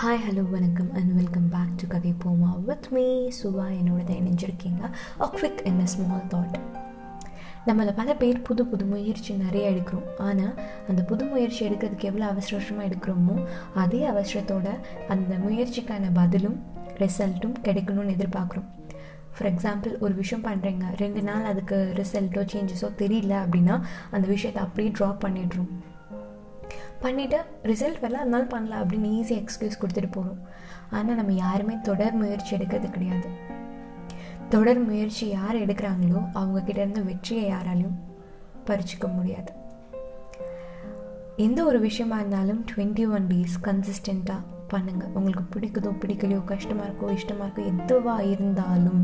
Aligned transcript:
Hi 0.00 0.18
hello 0.26 0.50
வணக்கம் 0.50 0.92
and 0.92 1.14
welcome 1.14 1.48
back 1.48 1.76
to 1.76 1.86
Kathai 1.88 2.14
Poma 2.24 2.62
with 2.64 2.88
me 2.90 3.28
Suva 3.42 3.66
என்னோட 3.78 4.08
இணைஞ்சிருக்கீங்க 4.08 4.90
a 5.20 5.30
quick 5.34 5.62
and 5.64 5.80
a 5.80 5.86
small 5.86 6.26
thought 6.28 6.56
நம்மள 7.66 7.94
பல 7.94 8.14
பேர் 8.14 8.42
புது 8.42 8.66
புது 8.66 8.84
முயற்சி 8.84 9.34
நிறைய 9.34 9.70
எடுக்கிறோம். 9.70 10.04
ஆனால் 10.18 10.54
அந்த 10.88 11.02
புது 11.02 11.24
முயற்சி 11.24 11.68
எடுக்கிறதுக்கு 11.68 12.02
எவ்வளோ 12.02 12.26
அவசர 12.26 12.56
அவசரமாக 12.56 12.88
எடுக்கிறோமோ 12.88 13.46
அதே 13.74 14.08
அவசரத்தோட 14.08 14.78
அந்த 15.08 15.34
முயற்சிக்கான 15.36 16.12
பதிலும் 16.12 16.62
ரிசல்ட்டும் 16.98 17.56
கிடைக்கணும்னு 17.62 18.16
எதிர்பார்க்குறோம். 18.18 18.68
ஃபார் 19.38 19.54
எக்ஸாம்பிள் 19.54 19.98
ஒரு 19.98 20.14
விஷயம் 20.14 20.44
பண்ணுறீங்க 20.44 20.84
ரெண்டு 20.96 21.22
நாள் 21.22 21.44
அதுக்கு 21.44 21.92
ரிசல்ட்டோ 21.96 22.44
சேஞ்சஸோ 22.54 22.90
தெரியல 22.98 23.46
அப்படின்னா 23.46 23.82
அந்த 24.10 24.28
விஷயத்தை 24.28 24.62
அப்படியே 24.62 24.92
ட்ராப் 24.98 25.22
பண்ணிடுறோம். 25.26 25.95
பண்ணிவிட்டு 27.02 27.38
ரிசல்ட் 27.62 28.00
வரல 28.02 28.22
அதனால 28.22 28.44
பண்ணல 28.44 28.80
அப்படின்னு 28.82 29.10
ஈஸியாக 29.18 29.42
எக்ஸ்கியூஸ் 29.42 29.80
கொடுத்துட்டு 29.80 30.10
போகிறோம் 30.10 30.40
ஆனால் 30.90 31.14
நம்ம 31.14 31.32
யாருமே 31.32 31.76
தொடர் 31.82 32.14
முயற்சி 32.14 32.56
எடுக்கிறது 32.56 32.90
கிடையாது. 32.90 33.28
தொடர் 34.48 34.78
முயற்சி 34.78 35.28
யார் 35.28 35.56
எடுக்கிறாங்களோ 35.56 36.20
அவங்கக்கிட்ட 36.34 36.78
இருந்த 36.78 37.00
வெற்றியை 37.00 37.44
யாராலையும் 37.52 37.96
பறிச்சிக்க 38.66 39.14
முடியாது. 39.14 39.52
எந்த 41.36 41.64
ஒரு 41.64 41.80
விஷயமா 41.80 42.18
இருந்தாலும் 42.18 42.64
டுவெண்ட்டி 42.70 43.04
ஒன் 43.08 43.26
டேஸ் 43.26 43.56
கன்சிஸ்டண்ட்டாக 43.62 44.42
பண்ணுங்கள் 44.72 45.12
உங்களுக்கு 45.14 45.44
பிடிக்குதோ 45.54 45.90
பிடிக்கலையோ 46.02 46.44
கஷ்டமாக 46.44 46.88
இருக்கோ 46.88 47.10
இஷ்டமாக 47.12 47.48
இருக்கோ 47.48 47.66
எதுவாக 47.72 48.24
இருந்தாலும் 48.24 49.02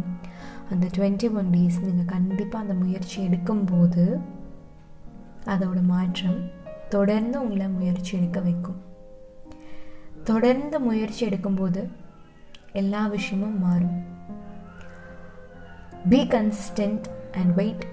அந்த 0.71 0.87
டுவெண்ட்டி 0.97 1.29
ஒன் 1.35 1.51
டேஸ் 1.51 1.79
நீங்கள் 1.85 2.05
கண்டிப்பாக 2.05 2.65
அந்த 2.65 2.75
முயற்சி 2.75 3.29
எடுக்கும்போது 3.29 4.05
அதோட 5.47 5.83
மாற்றம் 5.87 6.41
தொடர்ந்து 6.92 7.38
உங்களை 7.40 7.68
முயற்சி 7.68 8.18
எடுக்க 8.18 8.40
வைக்கும் 8.40 8.82
தொடர்ந்து 10.24 10.80
முயற்சி 10.80 11.22
எடுக்கும்போது 11.28 11.90
எல்லா 12.74 13.08
விஷயமும் 13.08 13.60
மாறும் 13.60 14.00
be 16.10 16.22
consistent 16.36 17.08
and 17.32 17.54
wait 17.56 17.86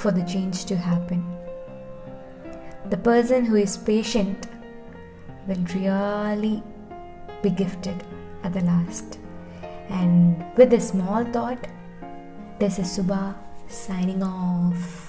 for 0.00 0.16
the 0.18 0.24
change 0.34 0.60
to 0.68 0.78
happen 0.88 1.24
the 2.88 2.98
person 3.08 3.48
who 3.52 3.58
is 3.66 3.78
patient 3.84 4.44
will 5.48 5.64
really 5.74 6.62
be 7.42 7.50
gifted 7.50 8.04
at 8.42 8.52
the 8.52 8.60
last. 8.62 9.18
And 9.90 10.44
with 10.56 10.72
a 10.74 10.80
small 10.80 11.24
thought, 11.26 11.66
this 12.58 12.78
is 12.78 12.86
Subha 12.88 13.34
signing 13.68 14.22
off. 14.22 15.01